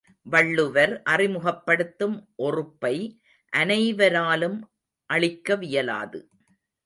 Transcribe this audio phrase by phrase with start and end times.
[0.25, 2.15] வள்ளுவர் அறிமுகப்படுத்தும்
[2.37, 2.93] ஒறுப்பை
[3.53, 4.57] அனைவராலும்
[5.09, 6.21] அளிக்கவியலாது.